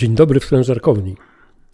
Dzień 0.00 0.14
dobry 0.14 0.40
w 0.40 0.44
sprężarkowni. 0.44 1.16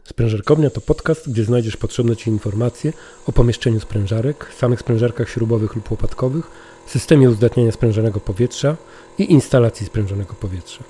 Sprężarkownia 0.04 0.70
to 0.70 0.80
podcast, 0.80 1.30
gdzie 1.30 1.44
znajdziesz 1.44 1.76
potrzebne 1.76 2.16
Ci 2.16 2.30
informacje 2.30 2.92
o 3.26 3.32
pomieszczeniu 3.32 3.80
sprężarek, 3.80 4.52
samych 4.58 4.80
sprężarkach 4.80 5.28
śrubowych 5.28 5.74
lub 5.74 5.90
łopatkowych, 5.90 6.50
systemie 6.86 7.30
uzdatniania 7.30 7.72
sprężonego 7.72 8.20
powietrza 8.20 8.76
i 9.18 9.32
instalacji 9.32 9.86
sprężonego 9.86 10.34
powietrza. 10.34 10.84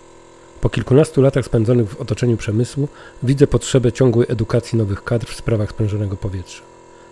Po 0.60 0.68
kilkunastu 0.68 1.22
latach 1.22 1.44
spędzonych 1.44 1.90
w 1.90 2.00
otoczeniu 2.00 2.36
przemysłu 2.36 2.88
widzę 3.22 3.46
potrzebę 3.46 3.92
ciągłej 3.92 4.26
edukacji 4.30 4.78
nowych 4.78 5.04
kadr 5.04 5.26
w 5.26 5.36
sprawach 5.36 5.70
sprężonego 5.70 6.16
powietrza. 6.16 6.62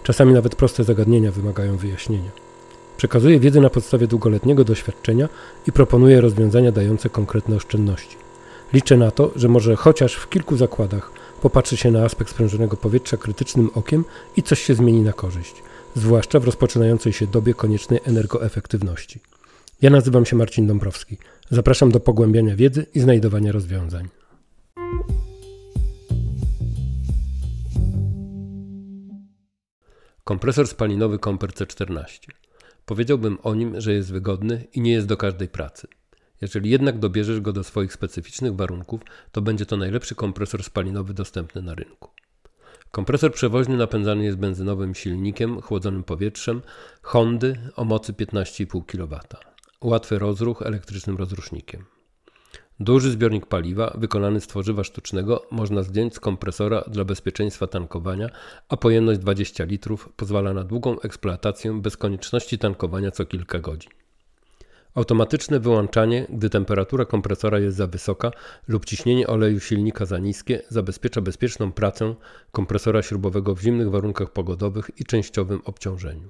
Czasami 0.02 0.32
nawet 0.32 0.54
proste 0.56 0.84
zagadnienia 0.84 1.32
wymagają 1.32 1.76
wyjaśnienia. 1.76 2.30
Przekazuję 2.96 3.40
wiedzę 3.40 3.60
na 3.60 3.70
podstawie 3.70 4.06
długoletniego 4.06 4.64
doświadczenia 4.64 5.28
i 5.66 5.72
proponuję 5.72 6.20
rozwiązania 6.20 6.72
dające 6.72 7.08
konkretne 7.08 7.56
oszczędności. 7.56 8.23
Liczę 8.74 8.96
na 8.96 9.10
to, 9.10 9.32
że 9.36 9.48
może 9.48 9.76
chociaż 9.76 10.14
w 10.14 10.28
kilku 10.28 10.56
zakładach 10.56 11.12
popatrzy 11.42 11.76
się 11.76 11.90
na 11.90 12.04
aspekt 12.04 12.30
sprężonego 12.30 12.76
powietrza 12.76 13.16
krytycznym 13.16 13.70
okiem 13.74 14.04
i 14.36 14.42
coś 14.42 14.62
się 14.62 14.74
zmieni 14.74 15.02
na 15.02 15.12
korzyść, 15.12 15.62
zwłaszcza 15.94 16.40
w 16.40 16.44
rozpoczynającej 16.44 17.12
się 17.12 17.26
dobie 17.26 17.54
koniecznej 17.54 18.00
energoefektywności. 18.04 19.20
Ja 19.82 19.90
nazywam 19.90 20.26
się 20.26 20.36
Marcin 20.36 20.66
Dąbrowski. 20.66 21.18
Zapraszam 21.50 21.90
do 21.90 22.00
pogłębiania 22.00 22.56
wiedzy 22.56 22.86
i 22.94 23.00
znajdowania 23.00 23.52
rozwiązań. 23.52 24.08
Kompresor 30.24 30.68
spalinowy 30.68 31.18
Comper 31.18 31.50
C14. 31.50 32.04
Powiedziałbym 32.86 33.38
o 33.42 33.54
nim, 33.54 33.80
że 33.80 33.92
jest 33.92 34.12
wygodny 34.12 34.64
i 34.72 34.80
nie 34.80 34.92
jest 34.92 35.06
do 35.06 35.16
każdej 35.16 35.48
pracy. 35.48 35.88
Jeżeli 36.40 36.70
jednak 36.70 36.98
dobierzesz 36.98 37.40
go 37.40 37.52
do 37.52 37.64
swoich 37.64 37.92
specyficznych 37.92 38.56
warunków, 38.56 39.00
to 39.32 39.42
będzie 39.42 39.66
to 39.66 39.76
najlepszy 39.76 40.14
kompresor 40.14 40.62
spalinowy 40.62 41.14
dostępny 41.14 41.62
na 41.62 41.74
rynku. 41.74 42.10
Kompresor 42.90 43.32
przewoźny 43.32 43.76
napędzany 43.76 44.24
jest 44.24 44.38
benzynowym 44.38 44.94
silnikiem 44.94 45.60
chłodzonym 45.60 46.04
powietrzem 46.04 46.62
Hondy 47.02 47.56
o 47.76 47.84
mocy 47.84 48.12
15,5 48.12 48.86
kW. 48.86 49.20
Łatwy 49.80 50.18
rozruch 50.18 50.62
elektrycznym 50.62 51.16
rozrusznikiem. 51.16 51.84
Duży 52.80 53.10
zbiornik 53.10 53.46
paliwa 53.46 53.96
wykonany 53.98 54.40
z 54.40 54.46
tworzywa 54.46 54.84
sztucznego 54.84 55.46
można 55.50 55.82
zdjąć 55.82 56.14
z 56.14 56.20
kompresora 56.20 56.84
dla 56.86 57.04
bezpieczeństwa 57.04 57.66
tankowania, 57.66 58.28
a 58.68 58.76
pojemność 58.76 59.20
20 59.20 59.64
litrów 59.64 60.08
pozwala 60.16 60.52
na 60.52 60.64
długą 60.64 61.00
eksploatację 61.00 61.80
bez 61.80 61.96
konieczności 61.96 62.58
tankowania 62.58 63.10
co 63.10 63.26
kilka 63.26 63.58
godzin. 63.58 63.90
Automatyczne 64.94 65.60
wyłączanie, 65.60 66.26
gdy 66.28 66.50
temperatura 66.50 67.04
kompresora 67.04 67.58
jest 67.58 67.76
za 67.76 67.86
wysoka 67.86 68.30
lub 68.68 68.84
ciśnienie 68.84 69.26
oleju 69.26 69.60
silnika 69.60 70.06
za 70.06 70.18
niskie, 70.18 70.62
zabezpiecza 70.68 71.20
bezpieczną 71.20 71.72
pracę 71.72 72.14
kompresora 72.52 73.02
śrubowego 73.02 73.54
w 73.54 73.60
zimnych 73.60 73.90
warunkach 73.90 74.32
pogodowych 74.32 74.90
i 74.96 75.04
częściowym 75.04 75.60
obciążeniu. 75.64 76.28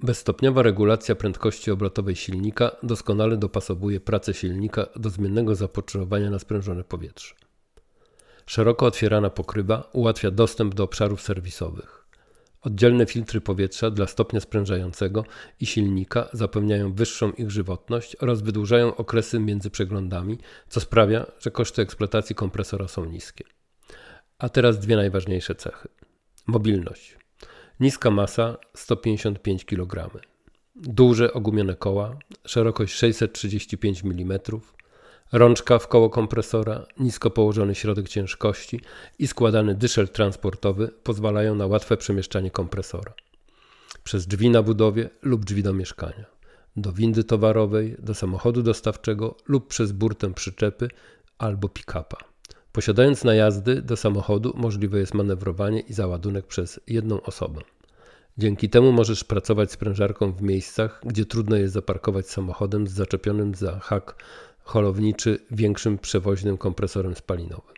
Bezstopniowa 0.00 0.62
regulacja 0.62 1.14
prędkości 1.14 1.70
obrotowej 1.70 2.16
silnika 2.16 2.70
doskonale 2.82 3.36
dopasowuje 3.36 4.00
pracę 4.00 4.34
silnika 4.34 4.86
do 4.96 5.10
zmiennego 5.10 5.54
zapotrzebowania 5.54 6.30
na 6.30 6.38
sprężone 6.38 6.84
powietrze. 6.84 7.34
Szeroko 8.46 8.86
otwierana 8.86 9.30
pokrywa 9.30 9.90
ułatwia 9.92 10.30
dostęp 10.30 10.74
do 10.74 10.84
obszarów 10.84 11.22
serwisowych. 11.22 12.01
Oddzielne 12.62 13.06
filtry 13.06 13.40
powietrza 13.40 13.90
dla 13.90 14.06
stopnia 14.06 14.40
sprężającego 14.40 15.24
i 15.60 15.66
silnika 15.66 16.28
zapewniają 16.32 16.92
wyższą 16.92 17.32
ich 17.32 17.50
żywotność 17.50 18.16
oraz 18.16 18.42
wydłużają 18.42 18.96
okresy 18.96 19.38
między 19.38 19.70
przeglądami, 19.70 20.38
co 20.68 20.80
sprawia, 20.80 21.26
że 21.40 21.50
koszty 21.50 21.82
eksploatacji 21.82 22.34
kompresora 22.34 22.88
są 22.88 23.04
niskie. 23.04 23.44
A 24.38 24.48
teraz 24.48 24.78
dwie 24.78 24.96
najważniejsze 24.96 25.54
cechy. 25.54 25.88
Mobilność. 26.46 27.16
Niska 27.80 28.10
masa 28.10 28.56
155 28.76 29.64
kg. 29.64 30.20
Duże 30.74 31.32
ogumione 31.32 31.76
koła, 31.76 32.18
szerokość 32.46 32.94
635 32.94 34.02
mm, 34.04 34.38
rączka 35.32 35.78
w 35.78 35.88
koło 35.88 36.10
kompresora, 36.10 36.86
nisko 36.98 37.30
położony 37.30 37.74
środek 37.74 38.08
ciężkości 38.08 38.80
i 39.18 39.26
składany 39.26 39.74
dyszel 39.74 40.08
transportowy 40.08 40.88
pozwalają 41.02 41.54
na 41.54 41.66
łatwe 41.66 41.96
przemieszczanie 41.96 42.50
kompresora. 42.50 43.12
Przez 44.04 44.26
drzwi 44.26 44.50
na 44.50 44.62
budowie 44.62 45.10
lub 45.22 45.44
drzwi 45.44 45.62
do 45.62 45.74
mieszkania, 45.74 46.24
do 46.76 46.92
windy 46.92 47.24
towarowej, 47.24 47.96
do 47.98 48.14
samochodu 48.14 48.62
dostawczego 48.62 49.36
lub 49.48 49.68
przez 49.68 49.92
burtę 49.92 50.34
przyczepy 50.34 50.88
albo 51.38 51.68
pick-upa. 51.68 52.16
Posiadając 52.72 53.24
najazdy 53.24 53.82
do 53.82 53.96
samochodu 53.96 54.52
możliwe 54.56 54.98
jest 54.98 55.14
manewrowanie 55.14 55.80
i 55.80 55.92
załadunek 55.92 56.46
przez 56.46 56.80
jedną 56.86 57.22
osobę. 57.22 57.60
Dzięki 58.38 58.70
temu 58.70 58.92
możesz 58.92 59.24
pracować 59.24 59.72
sprężarką 59.72 60.32
w 60.32 60.42
miejscach, 60.42 61.00
gdzie 61.04 61.24
trudno 61.24 61.56
jest 61.56 61.74
zaparkować 61.74 62.30
samochodem 62.30 62.86
z 62.86 62.92
zaczepionym 62.92 63.54
za 63.54 63.78
hak 63.78 64.16
holowniczy 64.72 65.38
większym 65.50 65.98
przewoźnym 65.98 66.58
kompresorem 66.58 67.14
spalinowym. 67.14 67.74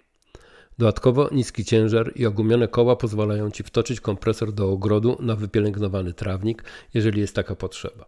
Dodatkowo 0.79 1.29
niski 1.33 1.65
ciężar 1.65 2.13
i 2.17 2.27
ogumione 2.27 2.69
koła 2.69 2.97
pozwalają 2.97 3.51
Ci 3.51 3.63
wtoczyć 3.63 4.01
kompresor 4.01 4.53
do 4.53 4.71
ogrodu 4.71 5.17
na 5.21 5.37
wypielęgnowany 5.37 6.13
trawnik, 6.13 6.65
jeżeli 6.95 7.21
jest 7.21 7.35
taka 7.35 7.55
potrzeba. 7.55 8.05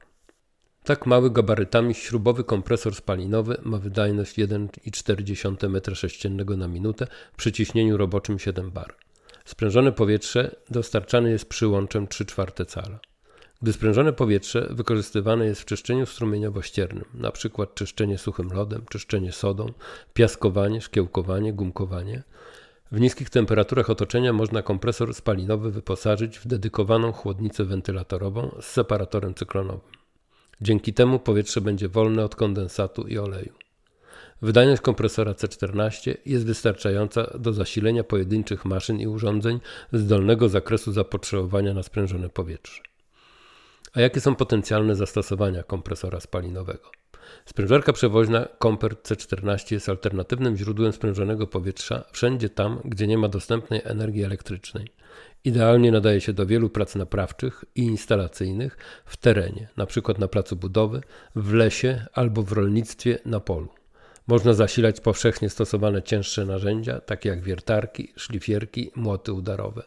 Tak 0.84 1.06
mały 1.06 1.30
gabarytami 1.30 1.94
śrubowy 1.94 2.44
kompresor 2.44 2.94
spalinowy 2.94 3.60
ma 3.62 3.78
wydajność 3.78 4.38
1,4 4.38 5.54
m3 5.54 6.56
na 6.56 6.68
minutę 6.68 7.06
przy 7.36 7.52
ciśnieniu 7.52 7.96
roboczym 7.96 8.38
7 8.38 8.70
bar. 8.70 8.94
Sprężone 9.44 9.92
powietrze 9.92 10.56
dostarczane 10.70 11.30
jest 11.30 11.48
przyłączem 11.48 12.06
3 12.06 12.24
czwarte 12.24 12.66
cala. 12.66 12.98
Gdy 13.62 13.72
sprężone 13.72 14.12
powietrze 14.12 14.68
wykorzystywane 14.70 15.46
jest 15.46 15.60
w 15.60 15.64
czyszczeniu 15.64 16.06
strumieniowo-ściernym, 16.06 17.04
np. 17.14 17.66
czyszczenie 17.74 18.18
suchym 18.18 18.48
lodem, 18.52 18.84
czyszczenie 18.90 19.32
sodą, 19.32 19.72
piaskowanie, 20.14 20.80
szkiełkowanie, 20.80 21.52
gumkowanie, 21.52 22.22
w 22.92 23.00
niskich 23.00 23.30
temperaturach 23.30 23.90
otoczenia 23.90 24.32
można 24.32 24.62
kompresor 24.62 25.14
spalinowy 25.14 25.70
wyposażyć 25.70 26.38
w 26.38 26.46
dedykowaną 26.46 27.12
chłodnicę 27.12 27.64
wentylatorową 27.64 28.56
z 28.60 28.66
separatorem 28.66 29.34
cyklonowym. 29.34 29.90
Dzięki 30.60 30.94
temu 30.94 31.18
powietrze 31.18 31.60
będzie 31.60 31.88
wolne 31.88 32.24
od 32.24 32.36
kondensatu 32.36 33.02
i 33.02 33.18
oleju. 33.18 33.52
Wydajność 34.42 34.82
kompresora 34.82 35.32
C14 35.32 36.14
jest 36.26 36.46
wystarczająca 36.46 37.38
do 37.38 37.52
zasilenia 37.52 38.04
pojedynczych 38.04 38.64
maszyn 38.64 39.00
i 39.00 39.06
urządzeń 39.06 39.60
z 39.92 40.06
dolnego 40.06 40.48
zakresu 40.48 40.92
zapotrzebowania 40.92 41.74
na 41.74 41.82
sprężone 41.82 42.28
powietrze. 42.28 42.82
A 43.96 44.00
jakie 44.00 44.20
są 44.20 44.34
potencjalne 44.34 44.96
zastosowania 44.96 45.62
kompresora 45.62 46.20
spalinowego? 46.20 46.90
Sprężarka 47.44 47.92
przewoźna 47.92 48.48
Comper 48.62 48.92
C14 48.92 49.72
jest 49.72 49.88
alternatywnym 49.88 50.56
źródłem 50.56 50.92
sprężonego 50.92 51.46
powietrza 51.46 52.04
wszędzie 52.12 52.48
tam, 52.48 52.80
gdzie 52.84 53.06
nie 53.06 53.18
ma 53.18 53.28
dostępnej 53.28 53.80
energii 53.84 54.24
elektrycznej. 54.24 54.88
Idealnie 55.44 55.92
nadaje 55.92 56.20
się 56.20 56.32
do 56.32 56.46
wielu 56.46 56.70
prac 56.70 56.94
naprawczych 56.94 57.64
i 57.74 57.82
instalacyjnych 57.82 58.76
w 59.06 59.16
terenie, 59.16 59.68
np. 59.76 60.14
na 60.18 60.28
placu 60.28 60.56
budowy, 60.56 61.00
w 61.36 61.52
lesie 61.52 62.06
albo 62.12 62.42
w 62.42 62.52
rolnictwie 62.52 63.18
na 63.24 63.40
polu. 63.40 63.68
Można 64.26 64.52
zasilać 64.52 65.00
powszechnie 65.00 65.50
stosowane 65.50 66.02
cięższe 66.02 66.44
narzędzia, 66.44 67.00
takie 67.00 67.28
jak 67.28 67.42
wiertarki, 67.42 68.12
szlifierki, 68.16 68.90
młoty 68.96 69.32
udarowe, 69.32 69.82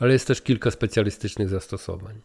ale 0.00 0.12
jest 0.12 0.26
też 0.26 0.42
kilka 0.42 0.70
specjalistycznych 0.70 1.48
zastosowań. 1.48 2.20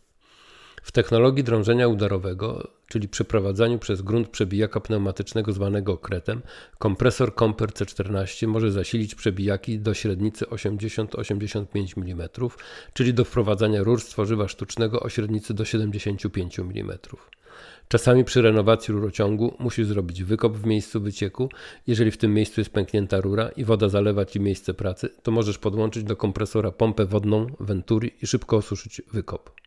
W 0.84 0.92
technologii 0.92 1.44
drążenia 1.44 1.88
udarowego, 1.88 2.68
czyli 2.88 3.08
przeprowadzaniu 3.08 3.80
przez 3.80 4.02
grunt 4.02 4.28
przebijaka 4.28 4.80
pneumatycznego 4.80 5.52
zwanego 5.52 5.94
okretem, 5.94 6.42
kompresor 6.80 7.36
Comper 7.36 7.70
C14 7.70 8.48
może 8.48 8.72
zasilić 8.72 9.16
przebijaki 9.16 9.80
do 9.80 9.94
średnicy 9.94 10.46
80-85 10.46 11.98
mm, 11.98 12.30
czyli 12.94 13.14
do 13.14 13.26
wprowadzania 13.26 13.84
rur 13.84 14.02
z 14.02 14.06
tworzywa 14.06 14.48
sztucznego 14.48 15.00
o 15.00 15.10
średnicy 15.10 15.54
do 15.54 15.66
75 15.66 16.60
mm. 16.60 16.98
Czasami 17.88 18.24
przy 18.24 18.42
renowacji 18.42 18.94
rurociągu 18.94 19.56
musisz 19.60 19.88
zrobić 19.88 20.24
wykop 20.24 20.58
w 20.58 20.66
miejscu 20.66 21.02
wycieku. 21.02 21.50
Jeżeli 21.88 22.12
w 22.12 22.18
tym 22.18 22.34
miejscu 22.34 22.62
jest 22.62 22.72
pęknięta 22.72 23.22
rura 23.22 23.50
i 23.50 23.66
woda 23.66 23.90
zalewa 23.90 24.26
ci 24.26 24.40
miejsce 24.40 24.74
pracy, 24.74 25.10
to 25.24 25.32
możesz 25.32 25.58
podłączyć 25.58 26.04
do 26.04 26.16
kompresora 26.16 26.72
pompę 26.72 27.06
wodną 27.06 27.48
Venturi 27.60 28.12
i 28.22 28.28
szybko 28.28 28.58
osuszyć 28.58 29.02
wykop. 29.14 29.63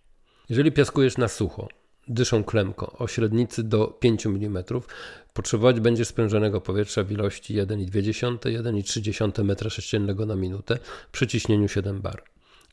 Jeżeli 0.48 0.72
piaskujesz 0.72 1.18
na 1.18 1.28
sucho, 1.28 1.68
dyszą 2.08 2.44
klemko 2.44 2.92
o 2.98 3.06
średnicy 3.06 3.62
do 3.62 3.86
5 3.86 4.26
mm, 4.26 4.64
potrzebować 5.34 5.80
będziesz 5.80 6.08
sprężonego 6.08 6.60
powietrza 6.60 7.04
w 7.04 7.12
ilości 7.12 7.54
1,2-1,3 7.54 9.44
m3 9.44 10.26
na 10.26 10.36
minutę 10.36 10.78
przy 11.12 11.26
ciśnieniu 11.26 11.68
7 11.68 12.00
bar. 12.00 12.22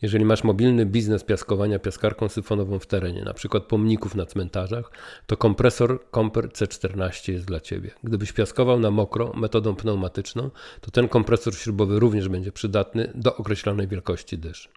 Jeżeli 0.02 0.26
masz 0.26 0.44
mobilny 0.44 0.86
biznes 0.86 1.24
piaskowania 1.24 1.80
piaskarką 1.80 2.30
syfonową 2.30 2.80
w 2.80 2.86
terenie, 2.86 3.24
przykład 3.34 3.64
pomników 3.64 4.16
na 4.16 4.26
cmentarzach, 4.26 4.92
to 5.28 5.38
kompresor 5.38 6.00
Comper 6.12 6.48
C14 6.48 7.32
jest 7.32 7.46
dla 7.46 7.60
Ciebie. 7.60 7.92
Gdybyś 8.04 8.32
piaskował 8.32 8.80
na 8.80 8.92
mokro 8.92 9.34
metodą 9.36 9.76
pneumatyczną, 9.76 10.50
to 10.82 10.92
ten 10.92 11.08
kompresor 11.08 11.56
śrubowy 11.56 12.00
również 12.00 12.30
będzie 12.30 12.52
przydatny 12.52 13.12
do 13.16 13.36
określonej 13.36 13.88
wielkości 13.88 14.38
dysz. 14.38 14.70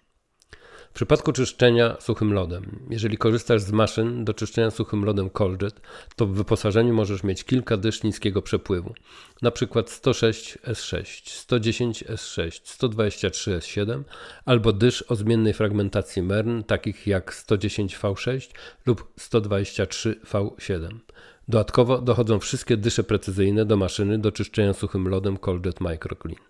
W 0.89 0.93
przypadku 0.97 1.31
czyszczenia 1.31 1.97
suchym 1.99 2.33
lodem, 2.33 2.79
jeżeli 2.89 3.17
korzystasz 3.17 3.61
z 3.61 3.71
maszyn 3.71 4.25
do 4.25 4.33
czyszczenia 4.33 4.71
suchym 4.71 5.05
lodem 5.05 5.29
Coljet, 5.29 5.81
to 6.15 6.25
w 6.25 6.33
wyposażeniu 6.33 6.93
możesz 6.93 7.23
mieć 7.23 7.43
kilka 7.43 7.77
dysz 7.77 8.03
niskiego 8.03 8.41
przepływu, 8.41 8.93
przykład 9.51 9.89
106 9.89 10.57
S6, 10.57 11.29
110 11.29 12.03
S6, 12.03 12.61
123 12.63 13.51
S7 13.51 14.03
albo 14.45 14.73
dysz 14.73 15.01
o 15.01 15.15
zmiennej 15.15 15.53
fragmentacji 15.53 16.21
MERN, 16.21 16.61
takich 16.63 17.07
jak 17.07 17.33
110 17.33 17.97
V6 17.97 18.49
lub 18.85 19.13
123 19.17 20.19
V7. 20.31 20.89
Dodatkowo 21.47 22.01
dochodzą 22.01 22.39
wszystkie 22.39 22.77
dysze 22.77 23.03
precyzyjne 23.03 23.65
do 23.65 23.77
maszyny 23.77 24.19
do 24.19 24.31
czyszczenia 24.31 24.73
suchym 24.73 25.07
lodem 25.07 25.37
Coljet 25.37 25.81
Microclean. 25.81 26.41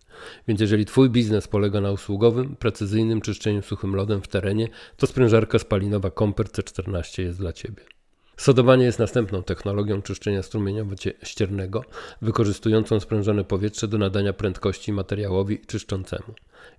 Więc 0.47 0.61
jeżeli 0.61 0.85
Twój 0.85 1.09
biznes 1.09 1.47
polega 1.47 1.81
na 1.81 1.91
usługowym, 1.91 2.55
precyzyjnym 2.55 3.21
czyszczeniu 3.21 3.61
suchym 3.61 3.95
lodem 3.95 4.21
w 4.21 4.27
terenie, 4.27 4.67
to 4.97 5.07
sprężarka 5.07 5.59
spalinowa 5.59 6.11
Comper 6.11 6.45
C14 6.45 7.21
jest 7.21 7.39
dla 7.39 7.53
Ciebie. 7.53 7.96
Sodowanie 8.37 8.85
jest 8.85 8.99
następną 8.99 9.43
technologią 9.43 10.01
czyszczenia 10.01 10.41
strumieniowo-ściernego, 10.41 11.81
wykorzystującą 12.21 12.99
sprężone 12.99 13.43
powietrze 13.43 13.87
do 13.87 13.97
nadania 13.97 14.33
prędkości 14.33 14.93
materiałowi 14.93 15.59
czyszczącemu. 15.59 16.33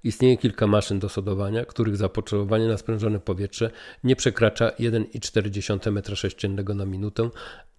Istnieje 0.04 0.36
kilka 0.36 0.66
maszyn 0.66 0.98
do 0.98 1.08
sodowania, 1.08 1.64
których 1.64 1.96
zapotrzebowanie 1.96 2.66
na 2.68 2.76
sprężone 2.76 3.20
powietrze 3.20 3.70
nie 4.04 4.16
przekracza 4.16 4.68
1,4 4.68 5.92
m3 5.92 6.74
na 6.74 6.84
minutę 6.84 7.30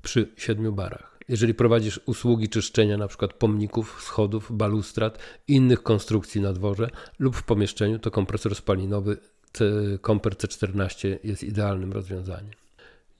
przy 0.01 0.29
7 0.37 0.75
barach. 0.75 1.17
Jeżeli 1.29 1.53
prowadzisz 1.53 1.99
usługi 2.05 2.49
czyszczenia 2.49 2.95
np. 2.95 3.27
pomników, 3.27 4.01
schodów, 4.03 4.57
balustrad 4.57 5.19
i 5.47 5.55
innych 5.55 5.83
konstrukcji 5.83 6.41
na 6.41 6.53
dworze 6.53 6.89
lub 7.19 7.35
w 7.35 7.43
pomieszczeniu, 7.43 7.99
to 7.99 8.11
kompresor 8.11 8.55
spalinowy 8.55 9.17
Comper 10.05 10.33
C14 10.33 11.17
jest 11.23 11.43
idealnym 11.43 11.93
rozwiązaniem. 11.93 12.51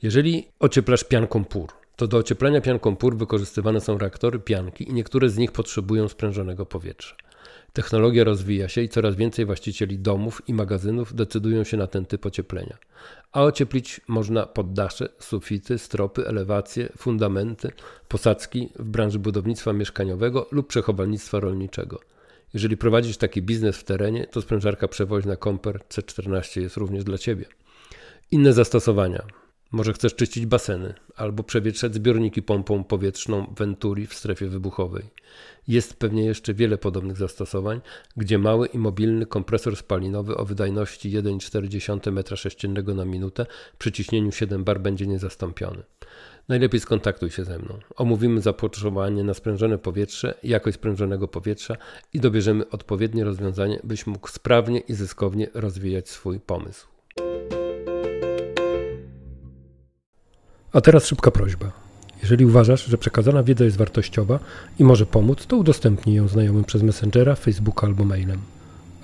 Jeżeli 0.01 0.47
ocieplasz 0.59 1.03
pianką 1.03 1.45
pór, 1.45 1.69
to 1.95 2.07
do 2.07 2.17
ocieplenia 2.17 2.61
pianką 2.61 2.95
pór 2.95 3.17
wykorzystywane 3.17 3.81
są 3.81 3.97
reaktory 3.97 4.39
pianki 4.39 4.89
i 4.89 4.93
niektóre 4.93 5.29
z 5.29 5.37
nich 5.37 5.51
potrzebują 5.51 6.07
sprężonego 6.07 6.65
powietrza. 6.65 7.15
Technologia 7.73 8.23
rozwija 8.23 8.67
się 8.67 8.81
i 8.81 8.89
coraz 8.89 9.15
więcej 9.15 9.45
właścicieli 9.45 9.99
domów 9.99 10.41
i 10.47 10.53
magazynów 10.53 11.15
decydują 11.15 11.63
się 11.63 11.77
na 11.77 11.87
ten 11.87 12.05
typ 12.05 12.25
ocieplenia. 12.25 12.77
A 13.31 13.43
ocieplić 13.43 14.01
można 14.07 14.45
poddasze, 14.45 15.09
sufity, 15.19 15.77
stropy, 15.77 16.27
elewacje, 16.27 16.89
fundamenty, 16.97 17.71
posadzki 18.07 18.69
w 18.79 18.89
branży 18.89 19.19
budownictwa 19.19 19.73
mieszkaniowego 19.73 20.47
lub 20.51 20.67
przechowalnictwa 20.67 21.39
rolniczego. 21.39 21.99
Jeżeli 22.53 22.77
prowadzisz 22.77 23.17
taki 23.17 23.41
biznes 23.41 23.77
w 23.77 23.83
terenie, 23.83 24.27
to 24.27 24.41
sprężarka 24.41 24.87
przewoźna 24.87 25.35
Comper 25.35 25.79
C14 25.89 26.61
jest 26.61 26.77
również 26.77 27.03
dla 27.03 27.17
Ciebie. 27.17 27.45
Inne 28.31 28.53
zastosowania. 28.53 29.38
Może 29.71 29.93
chcesz 29.93 30.15
czyścić 30.15 30.45
baseny 30.45 30.93
albo 31.15 31.43
przewietrzać 31.43 31.95
zbiorniki 31.95 32.41
pompą 32.41 32.83
powietrzną 32.83 33.53
Venturi 33.57 34.07
w 34.07 34.13
strefie 34.13 34.47
wybuchowej. 34.47 35.03
Jest 35.67 35.99
pewnie 35.99 36.25
jeszcze 36.25 36.53
wiele 36.53 36.77
podobnych 36.77 37.17
zastosowań, 37.17 37.81
gdzie 38.17 38.37
mały 38.37 38.67
i 38.67 38.77
mobilny 38.77 39.25
kompresor 39.25 39.75
spalinowy 39.75 40.37
o 40.37 40.45
wydajności 40.45 41.11
1,4 41.11 41.99
m3 41.99 42.95
na 42.95 43.05
minutę 43.05 43.45
przy 43.77 43.91
ciśnieniu 43.91 44.31
7 44.31 44.63
bar 44.63 44.81
będzie 44.81 45.07
niezastąpiony. 45.07 45.83
Najlepiej 46.47 46.79
skontaktuj 46.79 47.31
się 47.31 47.43
ze 47.43 47.59
mną. 47.59 47.79
Omówimy 47.95 48.41
zapotrzebowanie 48.41 49.23
na 49.23 49.33
sprężone 49.33 49.77
powietrze, 49.77 50.33
jakość 50.43 50.75
sprężonego 50.75 51.27
powietrza 51.27 51.75
i 52.13 52.19
dobierzemy 52.19 52.69
odpowiednie 52.69 53.23
rozwiązanie, 53.23 53.79
byś 53.83 54.07
mógł 54.07 54.27
sprawnie 54.27 54.79
i 54.79 54.93
zyskownie 54.93 55.47
rozwijać 55.53 56.09
swój 56.09 56.39
pomysł. 56.39 56.98
A 60.73 60.81
teraz 60.81 61.05
szybka 61.05 61.31
prośba. 61.31 61.71
Jeżeli 62.21 62.45
uważasz, 62.45 62.85
że 62.85 62.97
przekazana 62.97 63.43
wiedza 63.43 63.65
jest 63.65 63.77
wartościowa 63.77 64.39
i 64.79 64.83
może 64.83 65.05
pomóc, 65.05 65.45
to 65.47 65.57
udostępnij 65.57 66.15
ją 66.15 66.27
znajomym 66.27 66.63
przez 66.63 66.83
Messengera, 66.83 67.35
Facebooka 67.35 67.87
albo 67.87 68.05
mailem. 68.05 68.41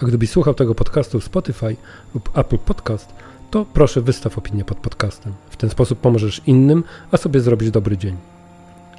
A 0.01 0.05
gdybyś 0.05 0.29
słuchał 0.29 0.53
tego 0.53 0.75
podcastu 0.75 1.19
w 1.19 1.23
Spotify 1.23 1.75
lub 2.13 2.37
Apple 2.37 2.57
Podcast, 2.57 3.13
to 3.51 3.65
proszę 3.73 4.01
wystaw 4.01 4.37
opinię 4.37 4.65
pod 4.65 4.77
podcastem. 4.77 5.33
W 5.49 5.57
ten 5.57 5.69
sposób 5.69 5.99
pomożesz 5.99 6.41
innym, 6.45 6.83
a 7.11 7.17
sobie 7.17 7.39
zrobić 7.39 7.71
dobry 7.71 7.97
dzień. 7.97 8.17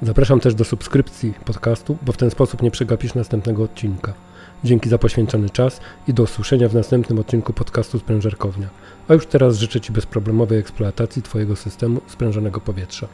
Zapraszam 0.01 0.39
też 0.39 0.55
do 0.55 0.63
subskrypcji 0.63 1.33
podcastu, 1.45 1.97
bo 2.01 2.11
w 2.11 2.17
ten 2.17 2.29
sposób 2.29 2.61
nie 2.61 2.71
przegapisz 2.71 3.13
następnego 3.13 3.63
odcinka. 3.63 4.13
Dzięki 4.63 4.89
za 4.89 4.97
poświęcony 4.97 5.49
czas 5.49 5.79
i 6.07 6.13
do 6.13 6.23
usłyszenia 6.23 6.69
w 6.69 6.73
następnym 6.73 7.19
odcinku 7.19 7.53
podcastu 7.53 7.99
Sprężarkownia. 7.99 8.67
A 9.07 9.13
już 9.13 9.25
teraz 9.25 9.57
życzę 9.57 9.81
Ci 9.81 9.91
bezproblemowej 9.91 10.59
eksploatacji 10.59 11.21
Twojego 11.21 11.55
systemu 11.55 12.01
sprężonego 12.07 12.61
powietrza. 12.61 13.07